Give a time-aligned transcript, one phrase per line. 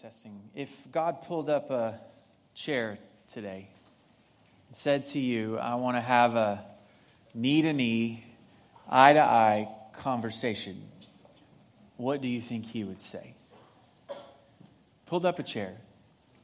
[0.00, 0.40] Testing.
[0.54, 2.00] If God pulled up a
[2.54, 2.96] chair
[3.30, 3.68] today
[4.68, 6.64] and said to you, I want to have a
[7.34, 8.24] knee to knee,
[8.88, 10.80] eye to eye conversation,
[11.98, 13.34] what do you think he would say?
[15.04, 15.76] Pulled up a chair,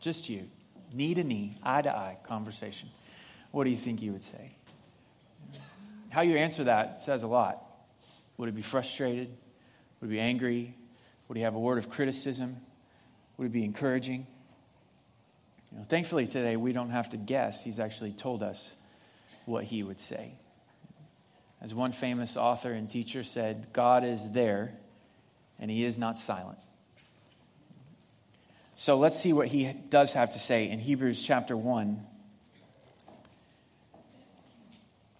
[0.00, 0.50] just you,
[0.93, 2.91] knee to knee, eye to eye conversation.
[3.52, 4.50] What do you think he would say?
[6.11, 7.64] How you answer that says a lot.
[8.36, 9.34] Would he be frustrated?
[10.02, 10.75] Would he be angry?
[11.29, 12.59] Would he have a word of criticism?
[13.37, 14.27] Would it be encouraging?
[15.73, 17.62] You know, thankfully, today we don't have to guess.
[17.62, 18.73] He's actually told us
[19.45, 20.33] what he would say.
[21.60, 24.74] As one famous author and teacher said, God is there
[25.59, 26.59] and he is not silent.
[28.74, 32.01] So let's see what he does have to say in Hebrews chapter 1,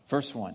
[0.09, 0.55] verse 1.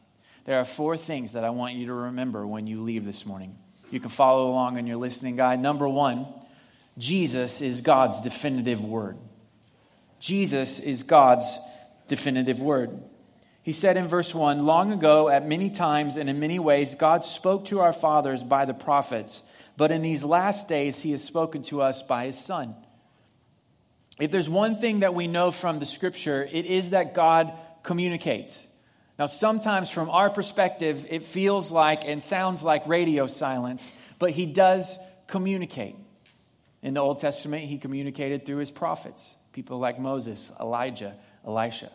[0.45, 3.57] There are four things that I want you to remember when you leave this morning.
[3.91, 5.61] You can follow along on your listening guide.
[5.61, 6.27] Number one,
[6.97, 9.17] Jesus is God's definitive word.
[10.19, 11.57] Jesus is God's
[12.07, 13.01] definitive word.
[13.63, 17.23] He said in verse 1 Long ago, at many times and in many ways, God
[17.23, 19.43] spoke to our fathers by the prophets,
[19.77, 22.75] but in these last days, He has spoken to us by His Son.
[24.19, 27.53] If there's one thing that we know from the scripture, it is that God
[27.83, 28.67] communicates.
[29.21, 34.47] Now, sometimes from our perspective, it feels like and sounds like radio silence, but he
[34.47, 34.97] does
[35.27, 35.95] communicate.
[36.81, 41.13] In the Old Testament, he communicated through his prophets, people like Moses, Elijah,
[41.45, 41.91] Elisha.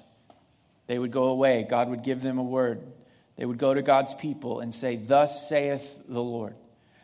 [0.87, 2.81] They would go away, God would give them a word.
[3.35, 6.55] They would go to God's people and say, Thus saith the Lord.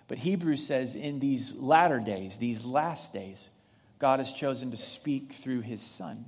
[0.07, 3.51] But Hebrews says, in these latter days, these last days,
[3.99, 6.27] God has chosen to speak through his son.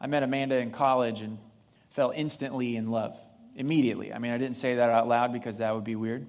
[0.00, 1.38] I met Amanda in college, and
[1.92, 3.16] fell instantly in love.
[3.54, 4.12] Immediately.
[4.12, 6.26] I mean, I didn't say that out loud because that would be weird.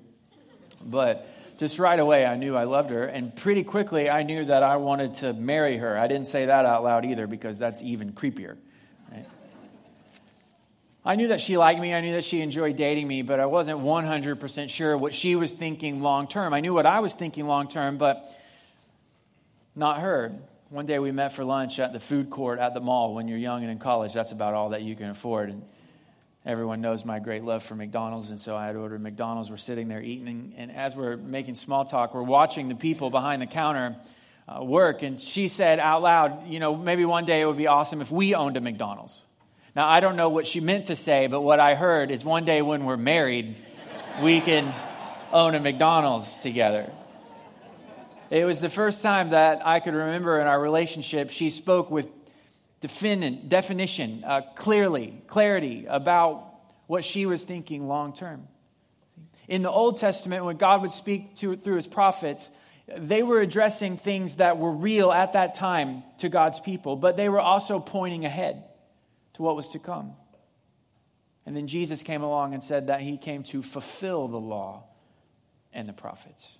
[0.83, 3.05] But just right away, I knew I loved her.
[3.05, 5.97] And pretty quickly, I knew that I wanted to marry her.
[5.97, 8.57] I didn't say that out loud either because that's even creepier.
[9.09, 9.25] Right?
[11.05, 11.93] I knew that she liked me.
[11.93, 15.53] I knew that she enjoyed dating me, but I wasn't 100% sure what she was
[15.53, 16.53] thinking long term.
[16.53, 18.37] I knew what I was thinking long term, but
[19.75, 20.33] not her.
[20.73, 23.37] One day we met for lunch at the food court at the mall when you're
[23.37, 24.11] young and in college.
[24.11, 25.49] That's about all that you can afford.
[25.49, 25.61] And
[26.47, 29.51] everyone knows my great love for McDonald's, and so I had ordered McDonald's.
[29.51, 33.43] We're sitting there eating, and as we're making small talk, we're watching the people behind
[33.43, 33.97] the counter
[34.47, 35.03] uh, work.
[35.03, 38.09] And she said out loud, You know, maybe one day it would be awesome if
[38.09, 39.21] we owned a McDonald's.
[39.75, 42.45] Now, I don't know what she meant to say, but what I heard is one
[42.45, 43.55] day when we're married,
[44.23, 44.73] we can
[45.31, 46.91] own a McDonald's together.
[48.33, 52.09] It was the first time that I could remember in our relationship she spoke with
[52.79, 56.51] definition, uh, clearly, clarity about
[56.87, 58.47] what she was thinking long term.
[59.47, 62.49] In the Old Testament, when God would speak to, through his prophets,
[62.97, 67.29] they were addressing things that were real at that time to God's people, but they
[67.29, 68.63] were also pointing ahead
[69.33, 70.13] to what was to come.
[71.45, 74.85] And then Jesus came along and said that he came to fulfill the law
[75.71, 76.57] and the prophets.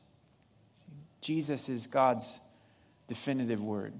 [1.23, 2.39] Jesus is God's
[3.07, 3.93] definitive word.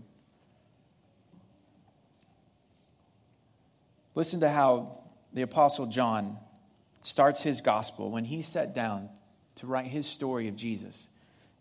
[4.14, 5.00] Listen to how
[5.32, 6.38] the Apostle John
[7.02, 9.10] starts his gospel when he sat down
[9.56, 11.08] to write his story of Jesus.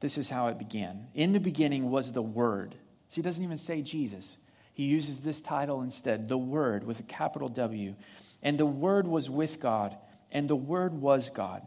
[0.00, 1.06] This is how it began.
[1.14, 2.74] In the beginning was the Word.
[3.08, 4.36] See, he doesn't even say Jesus.
[4.74, 7.94] He uses this title instead, the Word with a capital W.
[8.42, 9.96] And the Word was with God,
[10.32, 11.62] and the Word was God.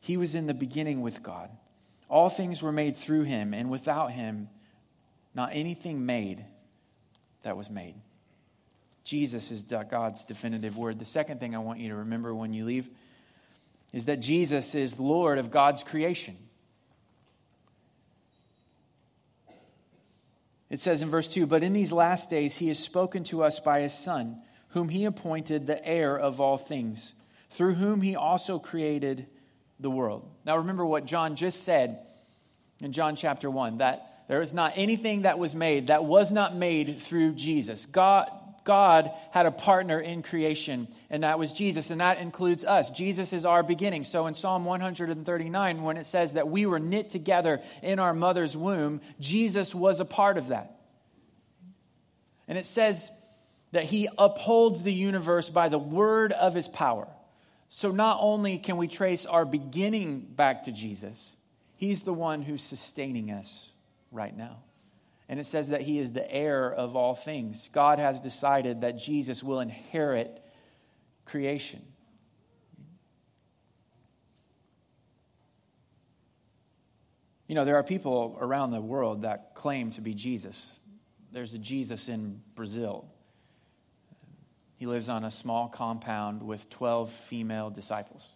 [0.00, 1.50] He was in the beginning with God.
[2.08, 4.48] All things were made through him, and without him,
[5.34, 6.44] not anything made
[7.42, 7.94] that was made.
[9.04, 10.98] Jesus is God's definitive word.
[10.98, 12.88] The second thing I want you to remember when you leave
[13.92, 16.36] is that Jesus is Lord of God's creation.
[20.70, 23.60] It says in verse 2 But in these last days he has spoken to us
[23.60, 27.14] by his Son, whom he appointed the heir of all things,
[27.50, 29.26] through whom he also created
[29.80, 30.28] the world.
[30.44, 32.00] Now remember what John just said
[32.80, 36.54] in John chapter 1 that there is not anything that was made that was not
[36.54, 37.86] made through Jesus.
[37.86, 38.30] God,
[38.64, 42.90] God had a partner in creation, and that was Jesus, and that includes us.
[42.90, 44.04] Jesus is our beginning.
[44.04, 48.56] So in Psalm 139, when it says that we were knit together in our mother's
[48.56, 50.80] womb, Jesus was a part of that.
[52.48, 53.10] And it says
[53.72, 57.08] that he upholds the universe by the word of his power.
[57.76, 61.34] So not only can we trace our beginning back to Jesus,
[61.74, 63.68] he's the one who's sustaining us
[64.12, 64.58] right now.
[65.28, 67.68] And it says that he is the heir of all things.
[67.72, 70.40] God has decided that Jesus will inherit
[71.24, 71.82] creation.
[77.48, 80.78] You know, there are people around the world that claim to be Jesus.
[81.32, 83.08] There's a Jesus in Brazil.
[84.76, 88.34] He lives on a small compound with 12 female disciples.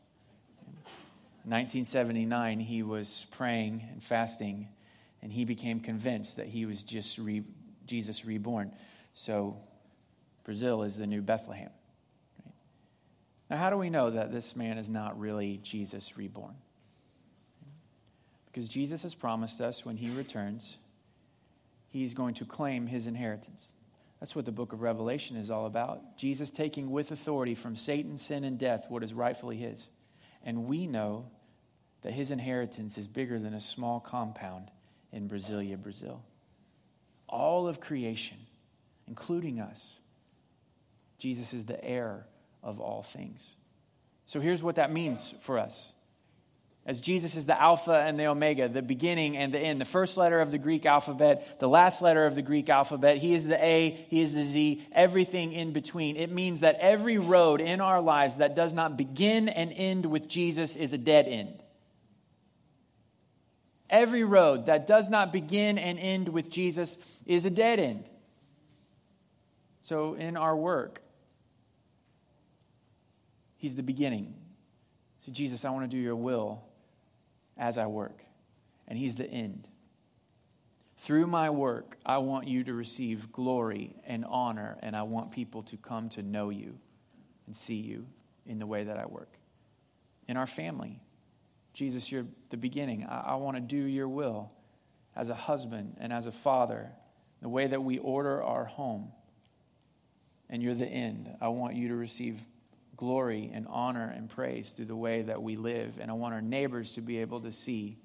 [1.44, 4.68] In 1979, he was praying and fasting
[5.22, 7.42] and he became convinced that he was just re,
[7.86, 8.72] Jesus reborn.
[9.14, 9.56] So
[10.44, 11.70] Brazil is the new Bethlehem.
[13.50, 16.54] Now, how do we know that this man is not really Jesus reborn?
[18.46, 20.78] Because Jesus has promised us when he returns,
[21.88, 23.72] he's going to claim his inheritance.
[24.20, 26.16] That's what the book of Revelation is all about.
[26.16, 29.90] Jesus taking with authority from Satan, sin, and death what is rightfully his.
[30.42, 31.30] And we know
[32.02, 34.70] that his inheritance is bigger than a small compound
[35.12, 36.22] in Brasilia, Brazil.
[37.28, 38.38] All of creation,
[39.06, 39.96] including us,
[41.18, 42.26] Jesus is the heir
[42.62, 43.54] of all things.
[44.26, 45.92] So here's what that means for us.
[46.88, 50.16] As Jesus is the Alpha and the Omega, the beginning and the end, the first
[50.16, 53.62] letter of the Greek alphabet, the last letter of the Greek alphabet, He is the
[53.62, 56.16] A, He is the Z, everything in between.
[56.16, 60.28] It means that every road in our lives that does not begin and end with
[60.28, 61.62] Jesus is a dead end.
[63.90, 66.96] Every road that does not begin and end with Jesus
[67.26, 68.08] is a dead end.
[69.82, 71.02] So, in our work,
[73.58, 74.32] He's the beginning.
[75.26, 76.64] So, Jesus, I want to do your will
[77.58, 78.22] as I work.
[78.86, 79.68] And He's the end.
[80.96, 85.62] Through my work, I want you to receive glory and honor, and I want people
[85.64, 86.78] to come to know you
[87.46, 88.06] and see you
[88.46, 89.38] in the way that I work.
[90.26, 91.00] In our family,
[91.72, 93.04] Jesus, you're the beginning.
[93.04, 94.50] I, I want to do your will
[95.14, 96.90] as a husband and as a father,
[97.40, 99.12] the way that we order our home.
[100.50, 101.30] And you're the end.
[101.40, 102.42] I want you to receive
[102.98, 105.98] glory and honor and praise through the way that we live.
[105.98, 107.96] And I want our neighbors to be able to see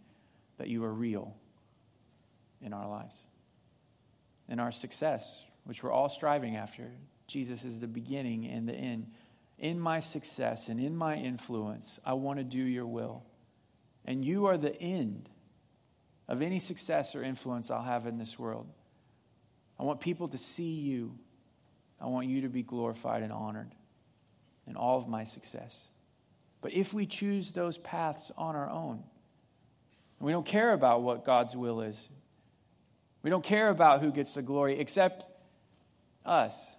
[0.58, 1.36] that you are real
[2.62, 3.16] in our lives.
[4.48, 6.92] In our success, which we're all striving after,
[7.28, 9.08] Jesus is the beginning and the end.
[9.58, 13.24] In my success and in my influence, I want to do your will.
[14.06, 15.28] And you are the end
[16.28, 18.68] of any success or influence I'll have in this world.
[19.80, 21.18] I want people to see you.
[22.00, 23.74] I want you to be glorified and honored
[24.68, 25.88] in all of my success.
[26.62, 29.04] But if we choose those paths on our own,
[30.20, 32.10] we don't care about what God's will is,
[33.22, 35.26] we don't care about who gets the glory except
[36.26, 36.76] us.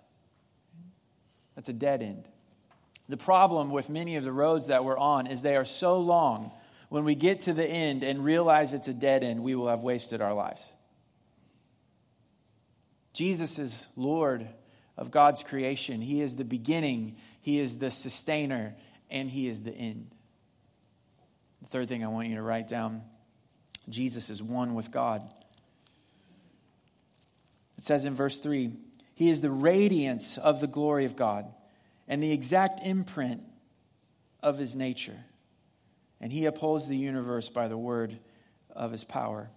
[1.55, 2.29] That's a dead end.
[3.09, 6.53] The problem with many of the roads that we're on is they are so long
[6.89, 9.81] when we get to the end and realize it's a dead end, we will have
[9.81, 10.73] wasted our lives.
[13.13, 14.49] Jesus is Lord
[14.97, 16.01] of God's creation.
[16.01, 18.75] He is the beginning, He is the sustainer,
[19.09, 20.11] and He is the end.
[21.63, 23.03] The third thing I want you to write down
[23.89, 25.23] Jesus is one with God.
[27.77, 28.73] It says in verse 3
[29.15, 31.47] He is the radiance of the glory of God
[32.09, 33.43] and the exact imprint
[34.43, 35.25] of His nature
[36.25, 38.19] and he upholds the universe by the word
[38.71, 39.51] of his power.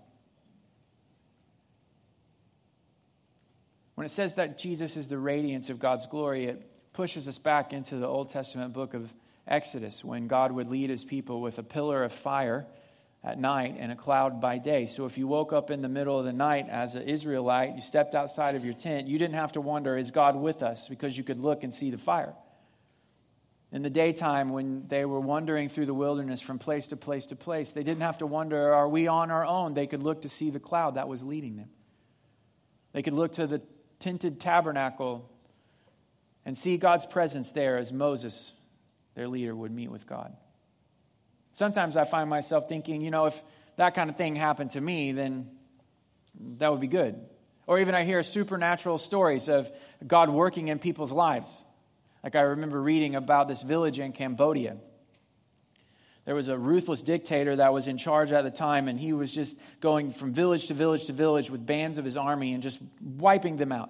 [3.96, 7.74] When it says that Jesus is the radiance of God's glory, it pushes us back
[7.74, 9.13] into the Old Testament book of
[9.48, 12.66] Exodus when God would lead his people with a pillar of fire
[13.24, 14.88] at night and a cloud by day.
[14.88, 17.82] So if you woke up in the middle of the night as an Israelite, you
[17.82, 20.88] stepped outside of your tent, you didn't have to wonder, is God with us?
[20.88, 22.34] Because you could look and see the fire.
[23.72, 27.36] In the daytime, when they were wandering through the wilderness from place to place to
[27.36, 29.75] place, they didn't have to wonder, are we on our own?
[29.75, 31.70] They could look to see the cloud that was leading them.
[32.94, 33.62] They could look to the
[34.00, 35.30] tinted tabernacle
[36.48, 38.54] and see God's presence there as Moses,
[39.16, 40.34] their leader, would meet with God.
[41.51, 43.44] Sometimes I find myself thinking, you know, if
[43.75, 45.50] that kind of thing happened to me, then
[46.58, 47.20] that would be good.
[47.68, 49.70] Or even I hear supernatural stories of
[50.08, 51.66] God working in people's lives.
[52.24, 54.77] Like I remember reading about this village in Cambodia.
[56.24, 59.34] There was a ruthless dictator that was in charge at the time, and he was
[59.34, 62.80] just going from village to village to village with bands of his army and just
[63.01, 63.89] wiping them out.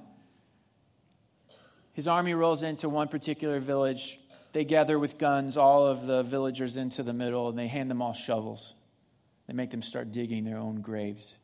[1.98, 4.20] His army rolls into one particular village.
[4.52, 8.04] They gather with guns all of the villagers into the middle and they hand them
[8.04, 8.76] all shovels.
[9.48, 11.36] They make them start digging their own graves.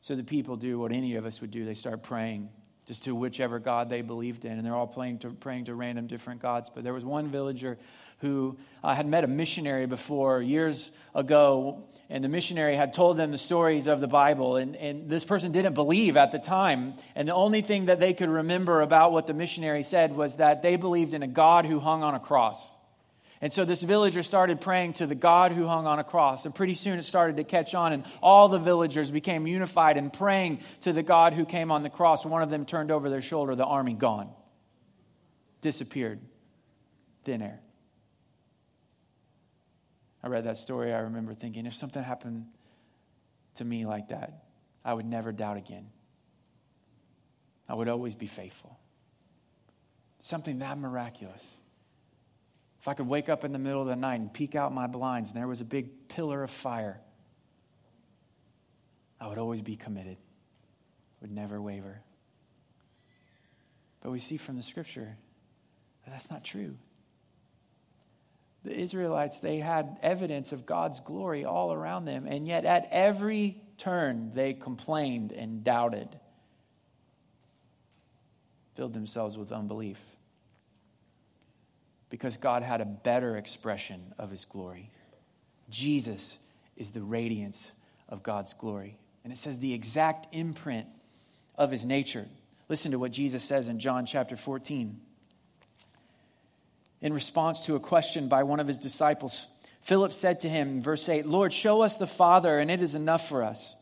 [0.00, 2.48] So the people do what any of us would do they start praying
[2.86, 4.52] just to whichever God they believed in.
[4.52, 6.70] And they're all praying to, praying to random different gods.
[6.74, 7.78] But there was one villager
[8.18, 13.30] who uh, had met a missionary before years ago, and the missionary had told them
[13.30, 14.56] the stories of the Bible.
[14.56, 16.94] And, and this person didn't believe at the time.
[17.14, 20.60] And the only thing that they could remember about what the missionary said was that
[20.60, 22.73] they believed in a God who hung on a cross.
[23.40, 26.44] And so this villager started praying to the God who hung on a cross.
[26.44, 30.10] And pretty soon it started to catch on, and all the villagers became unified in
[30.10, 32.24] praying to the God who came on the cross.
[32.24, 34.30] One of them turned over their shoulder, the army gone,
[35.60, 36.20] disappeared,
[37.24, 37.60] thin air.
[40.22, 40.94] I read that story.
[40.94, 42.46] I remember thinking, if something happened
[43.56, 44.44] to me like that,
[44.82, 45.88] I would never doubt again.
[47.68, 48.78] I would always be faithful.
[50.18, 51.58] Something that miraculous.
[52.84, 54.86] If I could wake up in the middle of the night and peek out my
[54.86, 57.00] blinds and there was a big pillar of fire,
[59.18, 60.18] I would always be committed,
[61.22, 62.02] would never waver.
[64.02, 65.16] But we see from the scripture
[66.04, 66.76] that that's not true.
[68.64, 73.62] The Israelites, they had evidence of God's glory all around them, and yet at every
[73.78, 76.20] turn they complained and doubted,
[78.74, 79.98] filled themselves with unbelief
[82.14, 84.88] because God had a better expression of his glory.
[85.68, 86.38] Jesus
[86.76, 87.72] is the radiance
[88.08, 88.96] of God's glory.
[89.24, 90.86] And it says the exact imprint
[91.56, 92.28] of his nature.
[92.68, 95.00] Listen to what Jesus says in John chapter 14.
[97.00, 99.48] In response to a question by one of his disciples,
[99.82, 103.28] Philip said to him, verse 8, Lord, show us the Father, and it is enough
[103.28, 103.74] for us.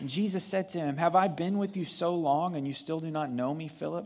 [0.00, 3.00] And Jesus said to him, Have I been with you so long, and you still
[3.00, 4.04] do not know me, Philip?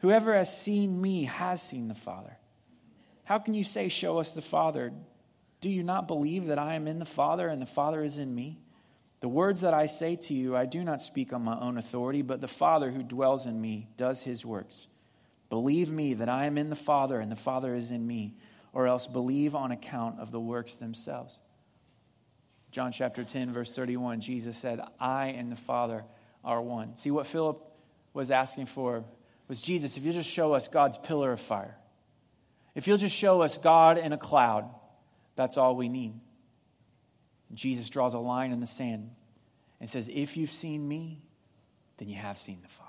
[0.00, 2.36] Whoever has seen me has seen the Father.
[3.24, 4.92] How can you say, Show us the Father?
[5.60, 8.34] Do you not believe that I am in the Father and the Father is in
[8.34, 8.58] me?
[9.20, 12.22] The words that I say to you, I do not speak on my own authority,
[12.22, 14.88] but the Father who dwells in me does his works.
[15.48, 18.34] Believe me that I am in the Father and the Father is in me,
[18.72, 21.40] or else believe on account of the works themselves.
[22.72, 26.04] John chapter 10, verse 31, Jesus said, I and the Father
[26.42, 26.96] are one.
[26.96, 27.62] See, what Philip
[28.14, 29.04] was asking for
[29.46, 31.76] was Jesus, if you just show us God's pillar of fire,
[32.74, 34.68] if you'll just show us God in a cloud,
[35.36, 36.14] that's all we need.
[37.52, 39.10] Jesus draws a line in the sand
[39.80, 41.20] and says, If you've seen me,
[41.98, 42.88] then you have seen the Father.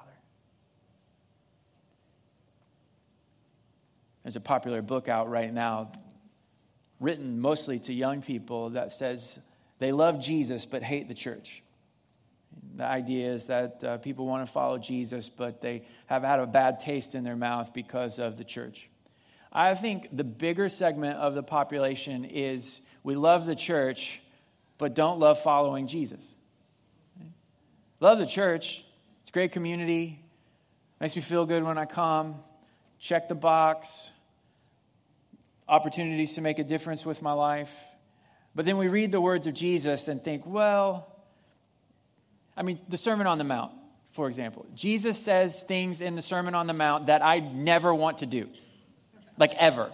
[4.23, 5.91] There's a popular book out right now,
[7.01, 9.37] written mostly to young people, that says
[9.79, 11.61] they love Jesus but hate the church.
[12.75, 16.47] The idea is that uh, people want to follow Jesus, but they have had a
[16.47, 18.89] bad taste in their mouth because of the church.
[19.55, 24.19] I think the bigger segment of the population is we love the church,
[24.79, 26.35] but don't love following Jesus.
[27.99, 28.83] Love the church.
[29.21, 30.19] It's great community.
[30.99, 32.35] Makes me feel good when I come.
[32.97, 34.09] Check the box.
[35.67, 37.77] Opportunities to make a difference with my life.
[38.55, 41.07] But then we read the words of Jesus and think, well,
[42.57, 43.71] I mean, the Sermon on the Mount,
[44.11, 44.65] for example.
[44.73, 48.49] Jesus says things in the Sermon on the Mount that I never want to do
[49.37, 49.91] like ever.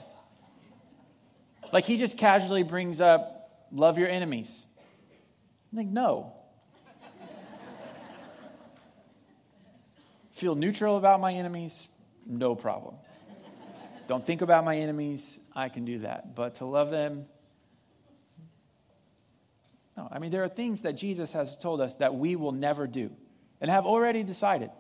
[1.71, 4.65] Like he just casually brings up, love your enemies.
[5.71, 6.33] I'm like, no.
[10.31, 11.87] Feel neutral about my enemies?
[12.25, 12.95] No problem.
[14.07, 15.39] Don't think about my enemies?
[15.53, 16.33] I can do that.
[16.33, 17.25] But to love them?
[19.97, 20.07] No.
[20.11, 23.11] I mean, there are things that Jesus has told us that we will never do
[23.59, 24.71] and have already decided.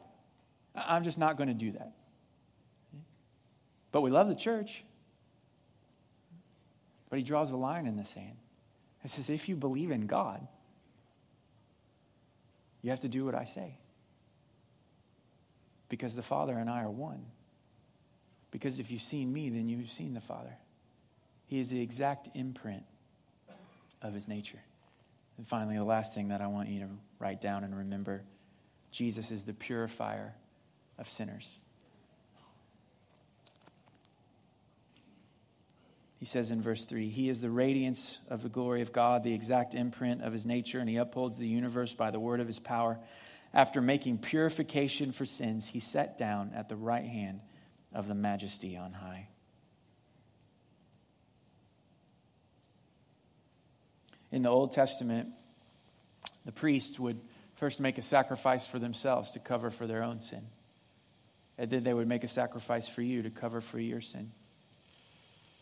[0.73, 1.91] I'm just not going to do that.
[3.91, 4.83] But we love the church.
[7.09, 8.37] But he draws a line in the sand.
[9.01, 10.45] He says, if you believe in God,
[12.81, 13.77] you have to do what I say.
[15.89, 17.25] Because the Father and I are one.
[18.51, 20.55] Because if you've seen me, then you've seen the Father.
[21.47, 22.83] He is the exact imprint
[24.01, 24.59] of his nature.
[25.37, 28.23] And finally, the last thing that I want you to write down and remember
[28.91, 30.35] Jesus is the purifier
[30.97, 31.57] of sinners.
[36.19, 39.33] He says in verse 3 He is the radiance of the glory of God, the
[39.33, 42.59] exact imprint of his nature, and he upholds the universe by the word of his
[42.59, 42.99] power.
[43.53, 47.39] After making purification for sins, he sat down at the right hand
[47.93, 49.29] of the majesty on high.
[54.31, 55.29] In the Old Testament,
[56.45, 57.19] the priest would
[57.55, 60.45] first make a sacrifice for themselves to cover for their own sin.
[61.57, 64.31] And then they would make a sacrifice for you to cover for your sin.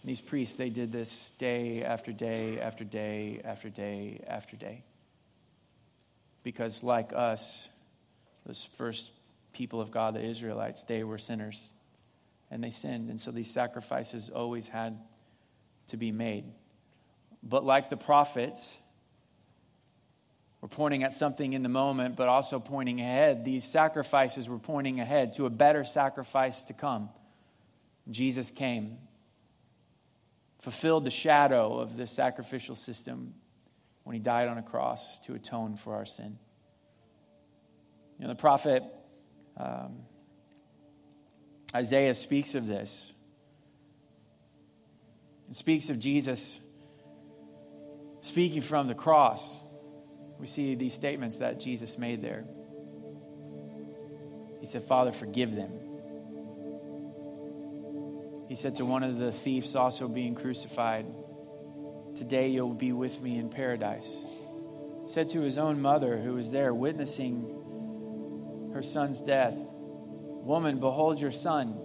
[0.08, 4.86] These priests, they did this day after day after day after day after day.
[6.44, 7.68] Because, like us,
[8.46, 9.12] those first
[9.52, 11.74] people of God, the Israelites, they were sinners
[12.50, 13.10] and they sinned.
[13.10, 14.98] And so these sacrifices always had
[15.88, 16.46] to be made.
[17.44, 18.80] But like the prophets,
[20.62, 23.44] we're pointing at something in the moment, but also pointing ahead.
[23.44, 27.10] These sacrifices were pointing ahead to a better sacrifice to come.
[28.10, 29.00] Jesus came,
[30.60, 33.34] fulfilled the shadow of the sacrificial system
[34.04, 36.38] when he died on a cross to atone for our sin.
[38.18, 38.84] You know, the prophet
[39.58, 40.00] um,
[41.76, 43.12] Isaiah speaks of this.
[45.50, 46.60] It speaks of Jesus
[48.22, 49.60] speaking from the cross.
[50.40, 52.46] We see these statements that Jesus made there.
[54.60, 55.87] He said, Father, forgive them.
[58.48, 61.06] He said to one of the thieves also being crucified,
[62.16, 64.18] Today you'll be with me in paradise.
[65.04, 69.56] He said to his own mother, who was there witnessing her son's death,
[70.48, 71.78] Woman, behold your son.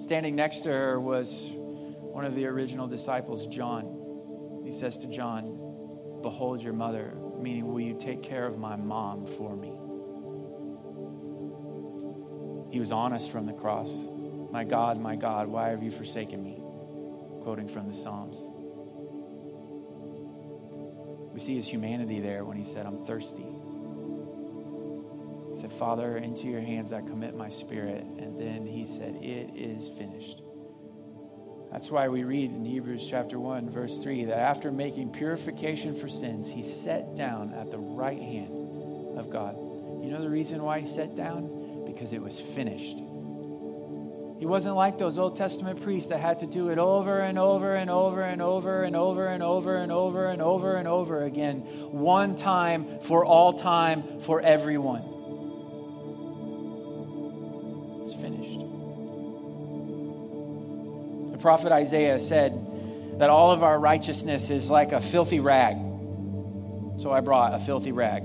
[0.00, 4.62] Standing next to her was one of the original disciples, John.
[4.64, 5.56] He says to John,
[6.20, 9.68] Behold your mother, meaning, will you take care of my mom for me?
[12.72, 13.92] He was honest from the cross.
[14.56, 16.54] My God, my God, why have you forsaken me?
[17.42, 18.38] Quoting from the Psalms.
[21.34, 23.44] We see his humanity there when he said, I'm thirsty
[25.52, 28.02] He said, Father, into your hands I commit my spirit.
[28.18, 30.40] And then he said, It is finished.
[31.70, 36.08] That's why we read in Hebrews chapter 1, verse 3, that after making purification for
[36.08, 39.54] sins, he sat down at the right hand of God.
[40.02, 41.84] You know the reason why he sat down?
[41.84, 43.02] Because it was finished.
[44.38, 47.74] He wasn't like those Old Testament priests that had to do it over and over
[47.74, 51.60] and over and over and over and over and over and over and over again.
[51.90, 55.02] One time for all time for everyone.
[58.02, 58.60] It's finished.
[61.32, 65.76] The prophet Isaiah said that all of our righteousness is like a filthy rag.
[66.98, 68.22] So I brought a filthy rag.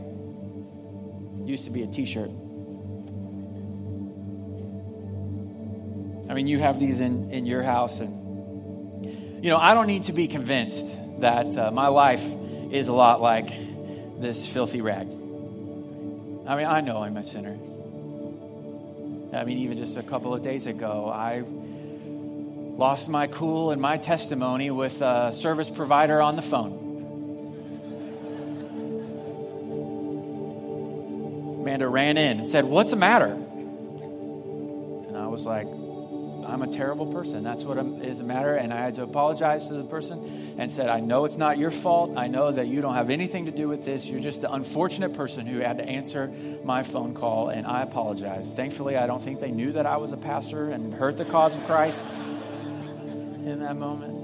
[1.45, 2.32] used to be a t shirt.
[6.32, 10.04] I mean, you have these in, in your house, and, you know, I don't need
[10.04, 12.26] to be convinced that uh, my life
[12.72, 13.52] is a lot like
[14.20, 15.08] this filthy rag.
[16.48, 17.58] I mean, I know I'm a sinner.
[19.34, 21.44] I mean, even just a couple of days ago, I
[22.82, 26.80] Lost my cool and my testimony with a service provider on the phone.
[31.62, 33.28] Amanda ran in and said, What's the matter?
[35.08, 35.67] And I was like,
[36.45, 37.43] I'm a terrible person.
[37.43, 38.56] That's what is the matter.
[38.56, 41.71] And I had to apologize to the person and said, I know it's not your
[41.71, 42.17] fault.
[42.17, 44.08] I know that you don't have anything to do with this.
[44.08, 46.32] You're just the unfortunate person who had to answer
[46.63, 48.54] my phone call, and I apologize.
[48.54, 51.56] Thankfully, I don't think they knew that I was a pastor and hurt the cause
[51.56, 52.04] of Christ
[53.45, 54.21] in that moment.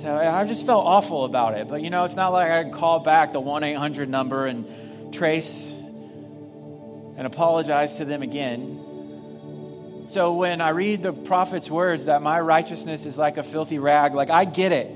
[0.00, 1.66] So I just felt awful about it.
[1.68, 5.12] But you know, it's not like I can call back the 1 800 number and
[5.12, 5.72] trace
[7.16, 8.80] and apologize to them again.
[10.08, 14.14] So when I read the prophet's words that my righteousness is like a filthy rag,
[14.14, 14.90] like I get it.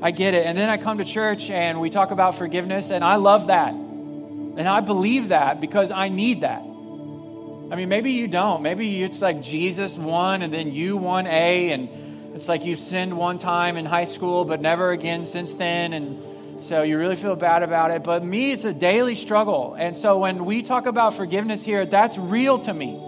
[0.00, 0.46] I get it.
[0.46, 3.74] And then I come to church and we talk about forgiveness, and I love that.
[3.74, 6.62] And I believe that because I need that.
[6.62, 8.62] I mean, maybe you don't.
[8.62, 13.14] Maybe it's like Jesus won and then you won A, and it's like you've sinned
[13.14, 15.92] one time in high school, but never again since then.
[15.92, 18.02] And so you really feel bad about it.
[18.02, 19.74] But me, it's a daily struggle.
[19.78, 23.02] And so when we talk about forgiveness here, that's real to me.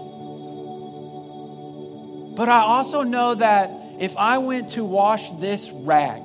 [2.39, 6.21] But I also know that if I went to wash this rag,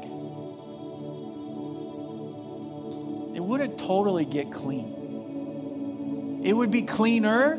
[3.35, 6.43] it wouldn't totally get clean.
[6.45, 7.57] It would be cleaner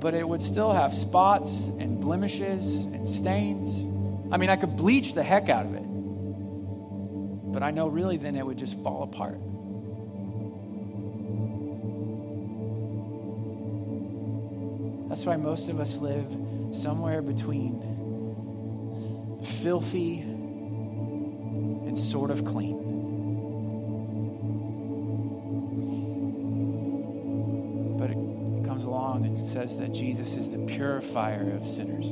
[0.00, 3.78] but it would still have spots and blemishes and stains.
[4.32, 5.84] I mean, I could bleach the heck out of it,
[7.52, 9.38] but I know really then it would just fall apart.
[15.12, 16.34] That's why most of us live
[16.70, 17.82] somewhere between
[19.60, 22.78] filthy and sort of clean.
[27.98, 28.16] But it
[28.66, 32.06] comes along and says that Jesus is the purifier of sinners.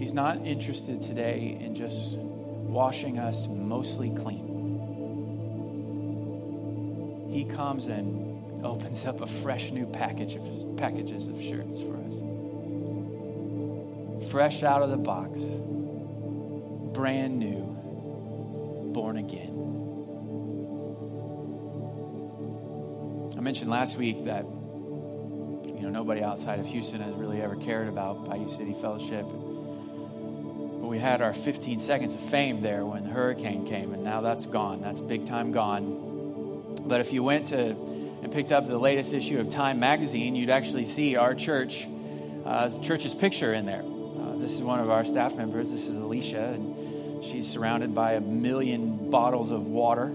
[0.00, 4.46] He's not interested today in just washing us mostly clean.
[7.32, 12.14] He comes and opens up a fresh new package of packages of shirts for us.
[14.30, 15.42] Fresh out of the box,
[16.92, 17.62] brand new,
[18.92, 19.54] born again.
[23.36, 27.88] I mentioned last week that you know nobody outside of Houston has really ever cared
[27.88, 29.24] about Bayou City Fellowship.
[29.28, 34.20] But we had our 15 seconds of fame there when the hurricane came, and now
[34.20, 34.80] that's gone.
[34.80, 36.74] That's big time gone.
[36.84, 37.76] But if you went to
[38.22, 41.86] and picked up the latest issue of Time magazine, you'd actually see our church,
[42.44, 43.82] uh, church's picture in there.
[43.82, 45.70] Uh, this is one of our staff members.
[45.70, 50.12] This is Alicia, and she's surrounded by a million bottles of water.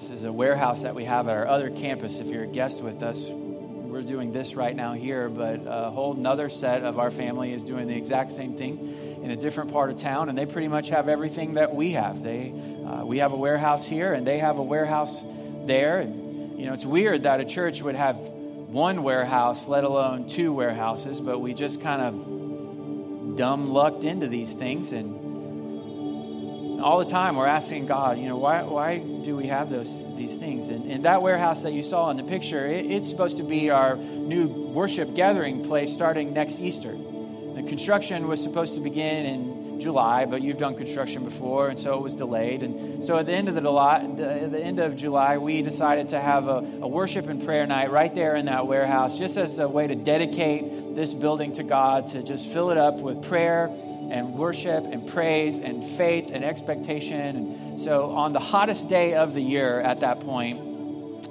[0.00, 2.18] This is a warehouse that we have at our other campus.
[2.18, 6.14] If you're a guest with us, we're doing this right now here, but a whole
[6.14, 9.90] nother set of our family is doing the exact same thing in a different part
[9.90, 12.20] of town, and they pretty much have everything that we have.
[12.22, 12.52] They,
[12.84, 15.22] uh, we have a warehouse here, and they have a warehouse
[15.66, 16.00] there.
[16.00, 16.23] And,
[16.56, 21.20] you know, it's weird that a church would have one warehouse, let alone two warehouses,
[21.20, 25.24] but we just kind of dumb lucked into these things and
[26.84, 30.36] all the time we're asking God, you know, why, why do we have those these
[30.36, 30.68] things?
[30.68, 33.70] And, and that warehouse that you saw in the picture, it, it's supposed to be
[33.70, 36.94] our new worship gathering place starting next Easter.
[37.68, 42.02] Construction was supposed to begin in July, but you've done construction before, and so it
[42.02, 42.62] was delayed.
[42.62, 46.20] And so at the end of the, July, the end of July, we decided to
[46.20, 49.68] have a, a worship and prayer night right there in that warehouse, just as a
[49.68, 53.66] way to dedicate this building to God, to just fill it up with prayer
[54.10, 57.20] and worship and praise and faith and expectation.
[57.20, 60.73] And so, on the hottest day of the year at that point,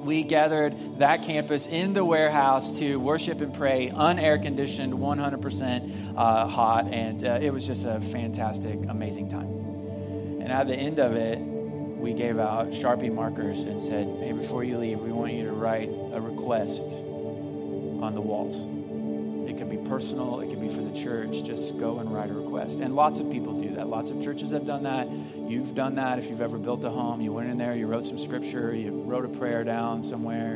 [0.03, 6.47] we gathered that campus in the warehouse to worship and pray, unair conditioned, 100% uh,
[6.47, 9.47] hot, and uh, it was just a fantastic, amazing time.
[10.41, 14.63] And at the end of it, we gave out Sharpie markers and said, Hey, before
[14.65, 18.55] you leave, we want you to write a request on the walls
[19.49, 21.43] It could be personal, it could be for the church.
[21.45, 22.81] Just go and write a request.
[22.81, 23.87] And lots of people do that.
[23.87, 25.07] Lots of churches have done that.
[25.53, 26.17] You've done that.
[26.17, 29.03] If you've ever built a home, you went in there, you wrote some scripture, you
[29.03, 30.55] wrote a prayer down somewhere.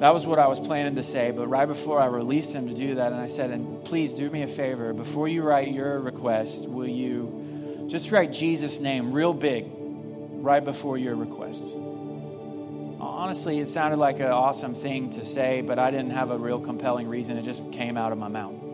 [0.00, 2.74] That was what I was planning to say, but right before I released him to
[2.74, 6.00] do that, and I said, and please do me a favor, before you write your
[6.00, 11.64] request, will you just write Jesus' name real big right before your request?
[13.00, 16.60] honestly, it sounded like an awesome thing to say, but I didn't have a real
[16.60, 17.36] compelling reason.
[17.36, 18.67] It just came out of my mouth.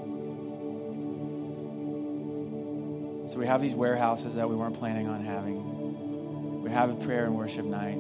[3.35, 6.63] So we have these warehouses that we weren't planning on having.
[6.63, 7.97] We have a prayer and worship night.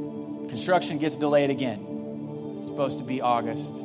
[0.48, 2.54] Construction gets delayed again.
[2.58, 3.78] It's supposed to be August.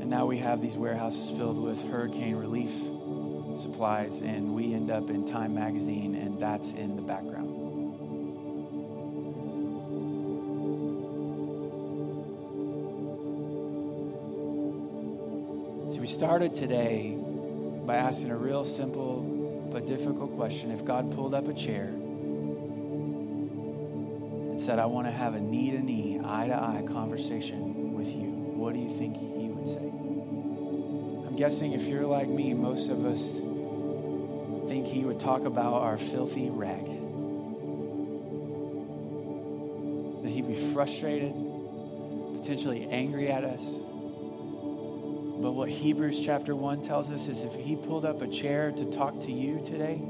[0.00, 2.72] And now we have these warehouses filled with hurricane relief
[3.56, 7.52] supplies, and we end up in Time Magazine, and that's in the background.
[15.92, 17.16] So we started today
[17.86, 20.72] by asking a real simple but difficult question.
[20.72, 21.84] If God pulled up a chair
[24.50, 28.08] and said, I want to have a knee to knee, eye to eye conversation with
[28.08, 29.76] you, what do you think He would say?
[29.78, 33.34] I'm guessing if you're like me, most of us
[34.68, 36.86] think He would talk about our filthy rag.
[40.24, 41.34] That He'd be frustrated,
[42.40, 43.64] potentially angry at us
[45.38, 48.84] but what Hebrews chapter 1 tells us is if he pulled up a chair to
[48.86, 50.00] talk to you today,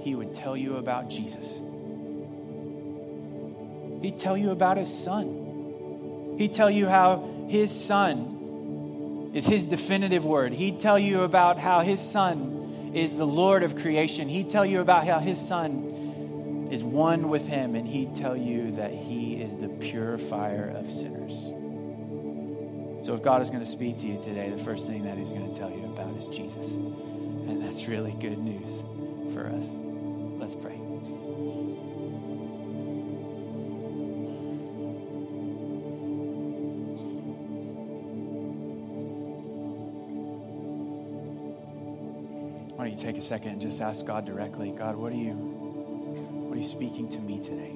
[0.00, 1.60] he would tell you about Jesus.
[4.02, 6.34] He'd tell you about his son.
[6.38, 10.52] He'd tell you how his son is his definitive word.
[10.52, 14.28] He'd tell you about how his son is the Lord of creation.
[14.28, 18.72] He'd tell you about how his son is one with him, and he'd tell you
[18.72, 21.59] that he is the purifier of sinners.
[23.02, 25.30] So if God is going to speak to you today, the first thing that He's
[25.30, 26.72] going to tell you about is Jesus.
[26.72, 28.68] And that's really good news
[29.32, 29.64] for us.
[30.38, 30.76] Let's pray.
[42.76, 45.32] Why don't you take a second and just ask God directly, God, what are you
[45.32, 47.72] what are you speaking to me today?